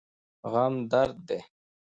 غم 0.51 0.73
درد 0.91 1.15
دی. 1.27 1.39